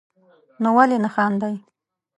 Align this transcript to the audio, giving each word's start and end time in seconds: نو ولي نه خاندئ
نو 0.61 0.69
ولي 0.77 0.97
نه 1.03 1.09
خاندئ 1.15 1.55